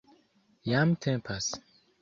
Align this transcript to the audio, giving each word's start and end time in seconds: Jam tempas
Jam 0.71 0.95
tempas 1.07 1.53